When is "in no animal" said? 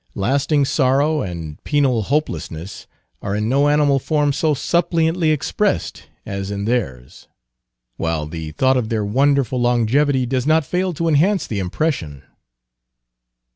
3.35-3.99